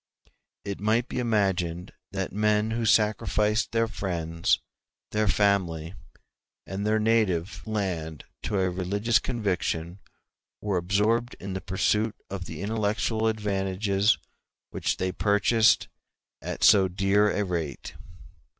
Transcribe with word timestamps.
It 0.65 0.79
might 0.79 1.07
be 1.07 1.19
imagined 1.19 1.93
that 2.11 2.33
men 2.33 2.71
who 2.71 2.87
sacrificed 2.87 3.71
their 3.71 3.87
friends, 3.87 4.59
their 5.11 5.27
family, 5.27 5.93
and 6.65 6.87
their 6.87 6.97
native 6.97 7.61
land 7.67 8.23
to 8.41 8.59
a 8.59 8.71
religious 8.71 9.19
conviction 9.19 9.99
were 10.59 10.77
absorbed 10.77 11.35
in 11.39 11.53
the 11.53 11.61
pursuit 11.61 12.15
of 12.31 12.45
the 12.45 12.63
intellectual 12.63 13.27
advantages 13.27 14.17
which 14.71 14.97
they 14.97 15.11
purchased 15.11 15.87
at 16.41 16.63
so 16.63 16.87
dear 16.87 17.29
a 17.29 17.43
rate. 17.45 17.93